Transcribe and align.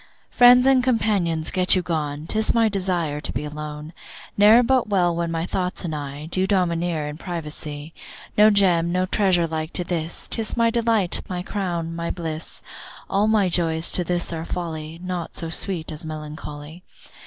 Friends 0.31 0.65
and 0.65 0.83
companions 0.83 1.51
get 1.51 1.75
you 1.75 1.83
gone, 1.83 2.25
'Tis 2.25 2.55
my 2.55 2.67
desire 2.67 3.21
to 3.21 3.31
be 3.31 3.45
alone; 3.45 3.93
Ne'er 4.35 4.63
well 4.63 4.85
but 4.89 5.13
when 5.15 5.29
my 5.29 5.45
thoughts 5.45 5.85
and 5.85 5.93
I 5.95 6.25
Do 6.25 6.47
domineer 6.47 7.07
in 7.07 7.19
privacy. 7.19 7.93
No 8.35 8.49
Gem, 8.49 8.91
no 8.91 9.05
treasure 9.05 9.45
like 9.45 9.73
to 9.73 9.83
this, 9.83 10.27
'Tis 10.27 10.57
my 10.57 10.71
delight, 10.71 11.21
my 11.29 11.43
crown, 11.43 11.95
my 11.95 12.09
bliss. 12.09 12.63
All 13.11 13.27
my 13.27 13.47
joys 13.47 13.91
to 13.91 14.03
this 14.03 14.33
are 14.33 14.43
folly, 14.43 14.99
Naught 15.03 15.35
so 15.35 15.49
sweet 15.49 15.91
as 15.91 16.03
melancholy. 16.03 16.81